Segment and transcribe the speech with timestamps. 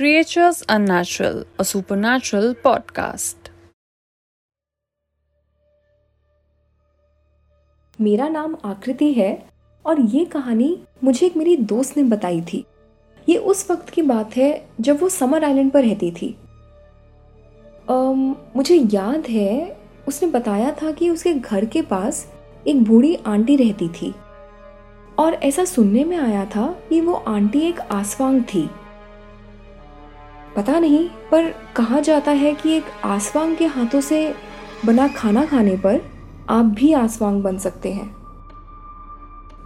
[0.00, 3.48] Creatures Unnatural, a supernatural podcast.
[8.00, 9.46] मेरा नाम आकृति है
[9.86, 12.64] और ये कहानी मुझे एक मेरी दोस्त ने बताई थी।
[13.28, 16.36] ये उस वक्त की बात है जब वो समर आइलैंड पर रहती थी।
[17.90, 19.76] um, मुझे याद है
[20.08, 22.32] उसने बताया था कि उसके घर के पास
[22.66, 24.14] एक बूढ़ी आंटी रहती थी।
[25.18, 28.70] और ऐसा सुनने में आया था कि वो आंटी एक आसवांग थी।
[30.56, 34.34] पता नहीं, पर कहा जाता है कि एक आसवांग के हाथों से
[34.86, 36.00] बना खाना खाने पर
[36.48, 38.16] आप भी आसवांग बन सकते हैं।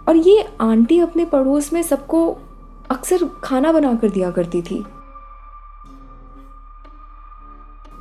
[0.07, 2.37] और ये आंटी अपने पड़ोस में सबको
[2.91, 4.85] अक्सर खाना बना कर दिया करती थी।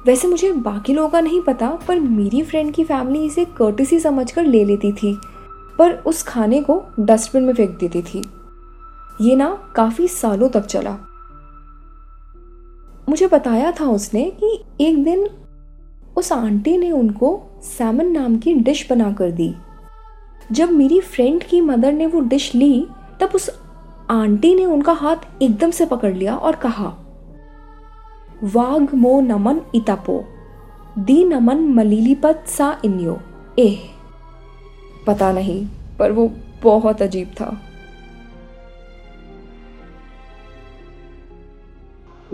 [0.06, 4.44] वैसे मुझे बाकी लोगों का नहीं पता, पर मेरी फ्रेंड की फैमिली इसे कर्टिसी समझकर
[4.44, 5.20] ले लेती थी,
[5.78, 8.24] पर उस खाने को डस्टबिन में फेंक देती थी।
[9.20, 10.98] ये ना काफ़ी सालों तक चला।
[13.08, 15.28] मुझे बताया था उसने कि एक दिन
[16.16, 19.54] उस आंटी ने उनको सैमन नाम की डिश बना कर दी।
[20.52, 22.86] जब मेरी फ्रेंड की मदर ने वो डिश ली,
[23.20, 23.50] तब उस
[24.10, 26.94] आंटी ने उनका हाथ एकदम से पकड़ लिया और कहा
[28.42, 30.24] वाग मो नमन इतापो,
[30.98, 33.18] दी नमन मलीलीपत सा इन्यो।
[33.58, 33.78] एह,
[35.06, 35.66] पता नहीं,
[35.98, 36.30] पर वो
[36.62, 37.60] बहुत अजीब था।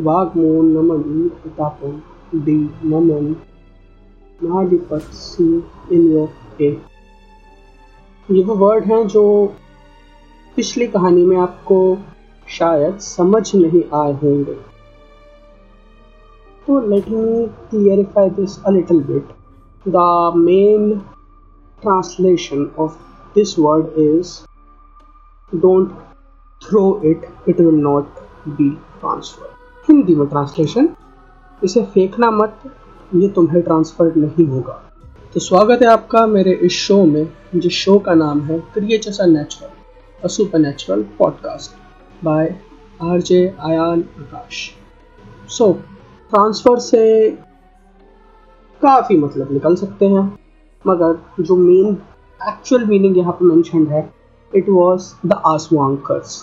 [0.04, 1.00] वाग मो नमन
[1.46, 1.88] इतापो
[2.46, 3.34] दी नमन
[4.40, 5.46] मलीलीपत सी
[5.92, 6.28] इन्यो
[6.60, 6.70] ए
[8.28, 9.22] ये वो वर्ड हैं जो
[10.56, 11.78] पिछली कहानी में आपको
[12.48, 14.54] शायद समझ नहीं आए होंगे।
[16.66, 19.28] तो let me clarify this a little bit
[19.88, 20.90] the main
[21.82, 22.98] translation of
[23.34, 24.32] this word is
[25.52, 25.92] don't
[26.62, 29.49] throw it it will not be transfer
[29.88, 30.88] Hindi में ट्रांसलेशन
[31.62, 32.62] इसे फेंकना मत
[33.14, 34.80] ये तुम्हें ट्रांसफ़र नहीं होगा
[35.34, 39.78] तो स्वागत है आपका मेरे इस शो में जिस शो का नाम है creatures natural
[40.22, 41.74] a supernatural podcast
[42.22, 42.54] by
[43.00, 44.58] RJ Ayan Akash.
[45.48, 45.72] So,
[46.32, 47.30] transfer से
[48.82, 50.22] काफ़ी मतलब निकल सकते हैं
[50.84, 51.96] मगर जो मेन
[52.40, 54.02] एक्चुअल मीनिंग यहाँ पे मैंशन है
[54.52, 56.36] it was the aswang curse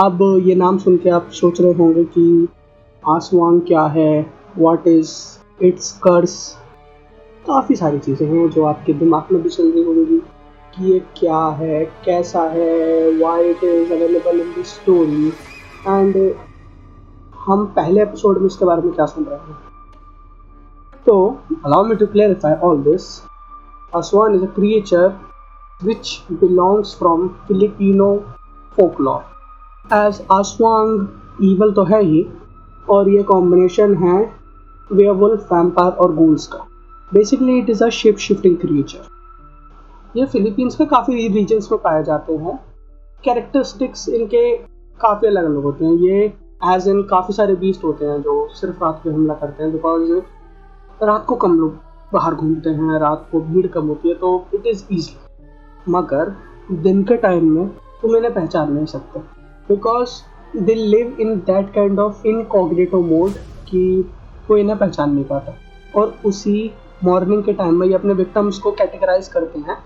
[0.00, 2.48] अब ये नाम सुन के आप सोच रहे होंगे कि
[3.08, 5.12] आसवांग क्या है वाट इज़
[5.62, 6.56] इट्स कर्स
[7.46, 10.18] काफ़ी सारी चीज़ें हैं जो आपके दिमाग में भी चल रही होंगी
[10.74, 15.28] कि ये क्या है, कैसा है why it is available in this story
[15.88, 16.34] and
[17.46, 19.58] हम पहले एपिसोड में इसके बारे में क्या सुन रहे हैं?
[21.06, 23.22] तो allow me to clarify all this
[23.94, 25.12] aswang is a creature
[25.84, 28.24] which belongs from Filipino
[28.78, 29.37] folklore.
[29.92, 32.26] As aswang evil तो है ही,
[32.88, 34.18] और ये कॉम्बिनेशन है
[34.90, 36.58] वेयरवुल्फ वैम्पायर और गोल्स का.
[37.12, 39.06] Basically it is a ship shifting creature
[40.14, 42.58] ये फिलीपींस के काफ़ी रीजन्स में पाए जाते हैं.
[43.24, 44.56] कैरेक्टरिस्टिक्स इनके
[45.00, 45.92] काफ़ी अलग अलग होते हैं.
[45.94, 46.24] ये
[46.74, 50.12] एज इन काफ़ी सारे बीस्ट होते हैं जो सिर्फ़ रात को हमला करते हैं बिकॉज़
[51.00, 51.78] रात को कम लोग
[52.12, 55.16] बाहर घूमते हैं, रात को भीड़ कम होती है तो इट इज़ ईजी
[55.88, 56.34] मगर
[56.72, 57.68] दिन के टाइम में
[58.02, 59.20] तुम इन्हें पहचान नहीं सकते।
[59.68, 60.10] Because
[60.56, 63.32] they live in that kind of incognito mode
[63.68, 64.10] कि
[64.48, 65.54] कोई इन्हें पहचान नहीं पाता।
[65.94, 66.70] और उसी
[67.04, 69.78] मॉर्निंग के टाइम में ये अपने विक्टम्स को कैटेगराइज करते हैं।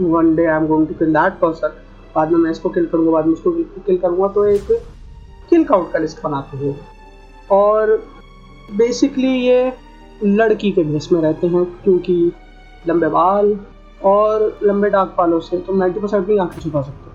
[0.00, 1.76] One day I am going to kill that person
[2.14, 4.66] बाद में मैं इसको किल करूँगा, बाद में उसको किल करूँगा तो एक
[5.50, 6.78] किल काउंट का लिस्ट बनाते हैं।
[7.50, 7.96] और
[8.76, 9.72] बेसिकली ये
[10.24, 12.32] लड़की के भेस में रहते हैं, क्योंकि
[12.88, 13.56] लंबे बाल
[14.04, 17.10] और लंबे डाक बालों से तुम नाइन्टी परसेंट भी आँखें छुपा सकते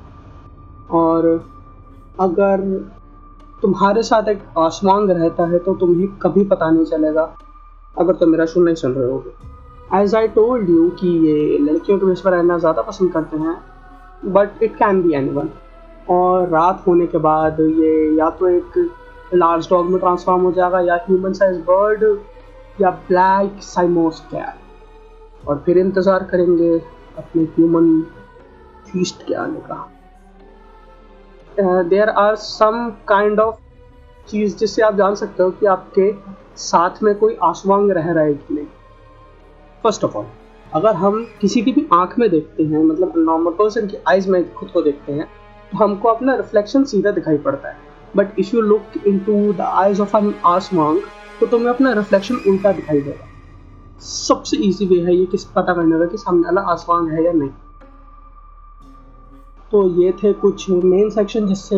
[0.91, 1.44] हो। और
[2.19, 2.62] अगर
[3.62, 7.23] तुम्हारे साथ एक आसमांग रहता है तो तुम्हें कभी पता नहीं चलेगा,
[7.95, 11.97] अगर तुम मेरा शो नहीं सुन रहे होगे। एज आई टोल्ड यू कि ये लड़कियों
[12.00, 13.56] के बेस पर रहना ज़्यादा पसंद करते हैं
[14.33, 15.50] but it can be anyone
[16.09, 18.77] और रात होने के बाद ये या तो एक
[19.33, 22.03] लार्ज डॉग में ट्रांसफॉर्म हो जाएगा, या ह्यूमन साइज़ बर्ड
[22.81, 26.77] या ब्लैक साइमोस कैट और फिर इंतज़ार करेंगे
[27.17, 28.01] अपने ह्यूमन
[28.88, 29.75] फीस्ट के आने का।
[31.57, 33.55] There are some kind of
[34.27, 36.11] चीज़ जिससे आप जान सकते हो कि आपके
[36.59, 38.65] साथ में कोई आसवांग रह रहा है कि नहीं।
[39.83, 40.25] फ़र्स्ट ऑफ़ ऑल
[40.71, 44.53] अगर हम किसी की भी आँख में देखते हैं मतलब नॉर्मल पर्सन की आइज़ में
[44.53, 45.25] खुद को देखते हैं
[45.71, 47.77] तो हमको अपना रिफ्लेक्शन सीधा दिखाई पड़ता है।
[48.13, 48.91] But if you look
[49.25, 51.01] into the eyes of an aswang
[51.41, 53.27] तो तुम्हें अपना रिफ्लेक्शन उल्टा दिखाई देगा।
[54.01, 57.31] सबसे ईजी वे है ये किस पता करने का कि सामने वाला आसमान है या
[57.31, 57.49] नहीं।
[59.71, 61.77] तो ये थे कुछ मेन सेक्शन जिससे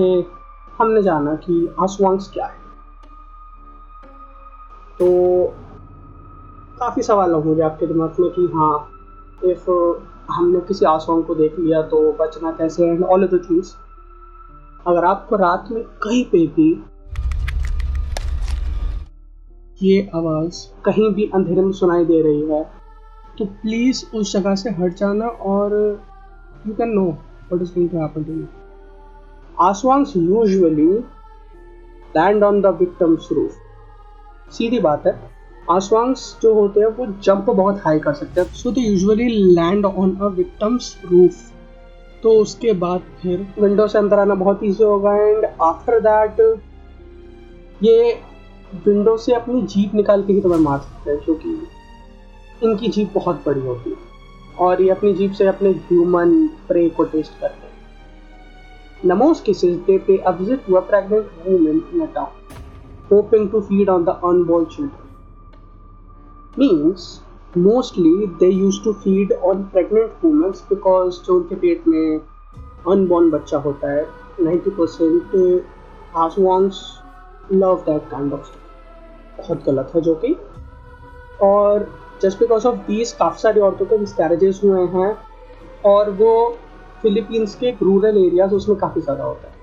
[0.80, 2.66] हमने जाना कि आसवांग्स क्या है।
[5.00, 5.08] तो
[6.80, 8.90] काफ़ी सवाल होंगे आपके दिमाग में कि हाँ
[9.46, 9.70] इफ़
[10.32, 13.76] हमने किसी आसमान को देख लिया तो बचना कैसे एंड ऑल द थिंग्स
[14.88, 16.72] अगर आपको रात में कहीं पे भी
[19.82, 22.64] ये आवाज़ कहीं भी अंधेरे में सुनाई दे रही है
[23.38, 25.76] तो प्लीज़ उस जगह से हट जाना और
[26.68, 27.06] you can know
[27.54, 28.46] what is going to happen to you
[29.60, 30.92] aswangs usually
[32.18, 33.56] land on the victims roof
[34.52, 35.20] सीधी बात है
[35.72, 39.86] आसवांस जो होते हैं वो जंप बहुत हाई कर सकते हैं so they usually land
[39.86, 41.36] on a victims roof
[42.24, 46.40] तो उसके बाद फिर विंडो से अंदर आना बहुत ईजी होगा एंड आफ्टर दैट
[47.84, 48.14] ये
[48.86, 51.50] विंडो से अपनी जीप निकाल के ही तुम्हें मार सकते हैं, क्योंकि
[52.64, 53.96] इनकी जीप बहुत बड़ी होती है।
[54.60, 56.36] और ये अपनी जीप से अपने ह्यूमन
[56.68, 57.76] प्रे को टेस्ट करते हैं।
[59.06, 62.56] नमोस के सिलसिले पे अभिजित हुआ pregnant woman in a town
[63.12, 65.06] hoping to feed on the unborn children
[66.60, 67.22] means
[67.58, 72.20] mostly they use to feed on pregnant womens because जो उनके पेट में
[72.88, 74.06] अनबॉर्न बच्चा होता है
[74.42, 75.36] नाइन्टी परसेंट
[76.16, 76.82] हाज once
[77.52, 78.52] love that kind of
[79.38, 80.36] बहुत गलत है जो कि।
[81.42, 81.90] और
[82.22, 85.12] जस्ट बिकॉज़ ऑफ़ दीज काफ़ी सारी औरतों के मिसकैरेजेस हुए हैं,
[85.86, 86.34] और वो
[87.02, 89.56] फिलीपींस के रूरल एरियाज़ उसमें काफ़ी ज़्यादा होता है।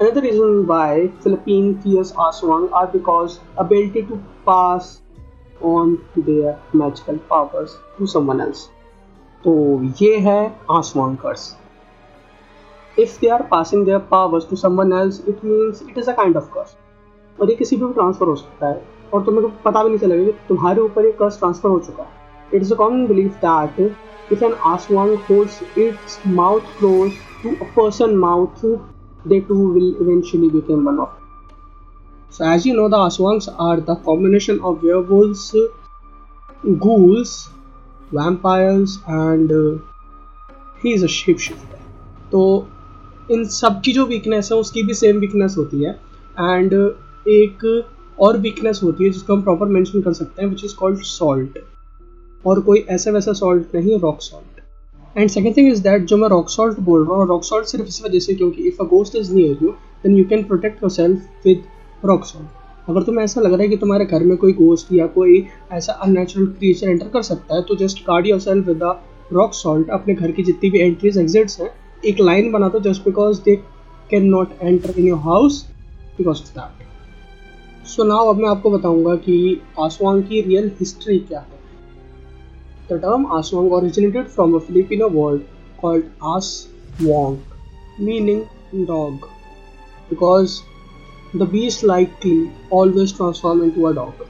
[0.00, 4.90] Another reason why Philippine fears Aswang are because ability to pass
[5.60, 8.60] on their magical powers to someone else.
[9.44, 9.54] तो
[10.00, 10.40] ये है
[10.70, 11.42] aswang curse
[12.96, 16.36] if they are passing their powers to someone else it means it is a kind
[16.36, 16.76] of curse
[17.38, 18.80] और ये किसी भी transfer हो सकता है।
[19.14, 22.02] और तुम्हें तो पता भी नहीं चलेगा कि तुम्हारे ऊपर ये कर्ज ट्रांसफ़र हो चुका
[22.02, 22.08] है।
[22.54, 23.80] It is a common believe that
[24.32, 27.12] if an aswang hold its mouth close
[27.42, 28.64] to a person mouth
[29.28, 33.96] they too will eventually become one of so as you know the aswangs are the
[34.04, 35.50] combination of werewolves
[36.86, 37.36] ghouls
[38.14, 39.52] vampires and
[40.84, 41.78] he is a ship shifter
[42.32, 42.42] तो
[43.30, 46.90] इन सब की जो weakness है, उसकी भी same weakness होती है। एंड uh,
[47.28, 47.64] एक
[48.20, 51.58] और वीकनेस होती है जिसको हम प्रॉपर मेंशन कर सकते हैं विच इज़ कॉल्ड सॉल्ट
[52.44, 56.28] और कोई ऐसा वैसा सॉल्ट नहीं rock salt and second thing is that जो मैं
[56.28, 59.16] रॉक सॉल्ट बोल रहा हूँ रॉक सॉल्ट सिर्फ़ इस वजह से क्योंकि if a ghost
[59.16, 59.70] is near you
[60.04, 61.62] then you can protect yourself with
[62.04, 65.06] rock salt अगर तुम्हें ऐसा लग रहा है कि तुम्हारे घर में कोई गोस्ट या
[65.06, 68.94] कोई ऐसा अननेचुरल क्रिएचर एंटर कर सकता है तो just guard yourself with the
[69.32, 71.70] rock salt अपने घर की जितनी भी एंट्रीज एग्जिट्स हैं,
[72.04, 73.56] एक लाइन बना दो just because they
[74.10, 75.64] can not enter in your house
[76.18, 76.86] because of that
[77.88, 79.34] so now अब मैं आपको बताऊँगा कि
[79.80, 81.58] आसवांग की रियल हिस्ट्री क्या है।
[82.90, 85.42] The term aswang originated from a Filipino word
[85.80, 86.04] called
[87.02, 88.42] aswang meaning
[88.86, 89.24] dog
[90.10, 90.58] because
[91.36, 92.34] the beast like T
[92.72, 94.26] always transform in a dog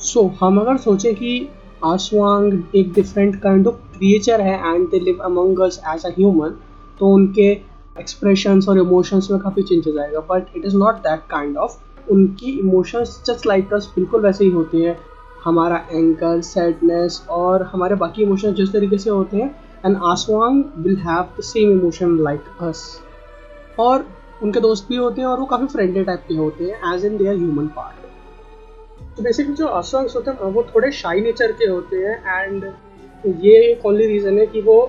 [0.00, 1.38] so हम अगर सोचें कि
[1.84, 6.58] आसवांग एक डिफरेंट काइंड ऑफ़ क्रिएचर है and they live among us as a human
[7.00, 7.52] तो उनके
[8.00, 12.58] expressions और emotions में काफ़ी चेंजेस आएगा but it is not that kind of उनकी
[12.58, 14.98] इमोशंस जस्ट लाइक अस बिल्कुल वैसे ही होते हैं।
[15.44, 19.48] हमारा एंकर सैडनेस और हमारे बाकी इमोशन जिस तरीके से होते हैं
[19.84, 22.82] and aswang will have the same emotion like us
[23.78, 24.06] और
[24.42, 27.16] उनके दोस्त भी होते हैं और वो काफ़ी फ्रेंडली टाइप के होते हैं as in
[27.16, 28.04] their human part
[29.16, 32.64] तो बेसिकली जो आसवांग्स होते हैं, वो थोड़े शाई नेचर के होते हैं एंड
[33.42, 34.80] ये एक ओनली रीज़न है कि वो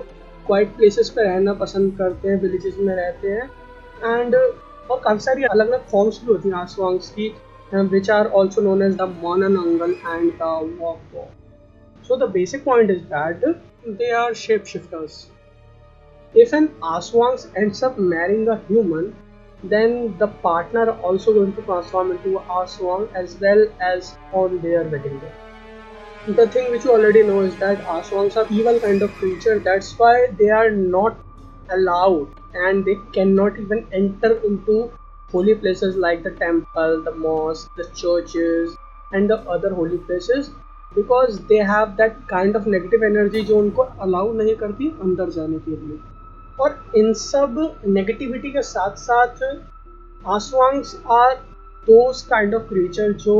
[0.48, 3.50] क्वाइट प्लेसेस पे रहना पसंद करते हैं विलेजेस में रहते हैं।
[4.04, 7.34] एंड और काफ़ी सारी अलग अलग फॉर्म्स भी होती हैं आसवांग्स की।
[7.74, 9.08] Which are also known as the
[9.44, 10.42] manananggal and the
[11.14, 13.44] wakwak so the basic point is that
[13.88, 15.26] they are shape shifters
[16.34, 18.58] if an aswangs ends up marrying a
[19.64, 25.20] then the partner also going to transform into aswang as well as on their wedding
[25.20, 25.47] day
[26.28, 29.58] The thing which you already know is that Aswangs are evil kind of creature.
[29.58, 31.16] That's why they are not
[31.70, 34.92] allowed and they cannot even enter into
[35.32, 38.76] holy places like the temple, the mosque, the churches,
[39.12, 40.50] and the other holy places
[40.94, 45.58] because they have that kind of negative energy जो उनको allow नहीं करती अंदर जाने
[45.58, 45.98] के लिए
[46.60, 49.44] और इन सब नेगेटिविटी के साथ साथ
[50.36, 51.34] aswangs are
[51.86, 53.36] those kind of creature जो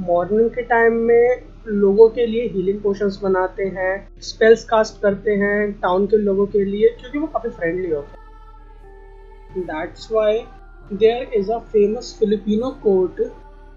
[0.00, 5.72] मॉर्निंग के टाइम में लोगों के लिए हीलिंग पोशंस बनाते हैं स्पेल्स कास्ट करते हैं
[5.72, 10.44] टाउन के लोगों के लिए, क्योंकि वो काफ़ी फ्रेंडली होते हैं that's why
[10.92, 13.20] there is a famous Filipino quote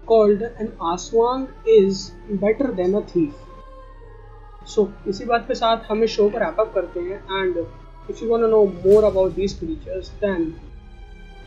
[0.06, 3.32] called an aswang is better than a thief.
[4.74, 7.58] So, इसी बात के साथ हम इस शो को रैप अप करते हैं and
[8.10, 10.54] if you know more about these creatures then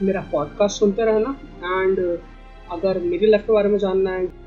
[0.02, 1.40] मेरा पॉडकास्ट सुनते रहना
[1.82, 2.00] एंड
[2.72, 4.41] अगर मेरी लाइफ के बारे में जानना है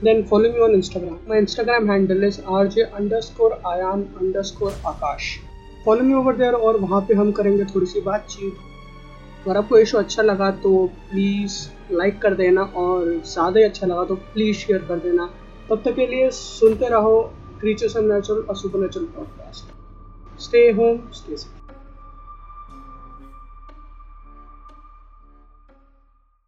[0.00, 2.82] on Instagram my Instagram handle is R J
[3.20, 4.02] underscore Ayan
[4.42, 5.24] underscore Akash
[5.84, 8.54] follow me over there और वहाँ पे हम करेंगे थोड़ी सी बातचीत।
[9.46, 11.58] अगर आपको ये शो अच्छा लगा तो प्लीज़
[11.92, 15.30] लाइक कर देना और ज़्यादा ही अच्छा लगा तो प्लीज़ शेयर कर देना।
[15.70, 17.20] तब तक के लिए सुनते रहो
[17.60, 21.59] क्रीचर्स एंड नेचुरल और supernatural podcast stay home stay safe